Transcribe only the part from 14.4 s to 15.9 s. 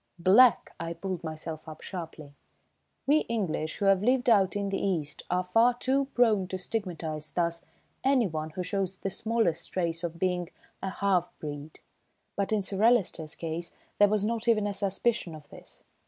even a suspicion of this.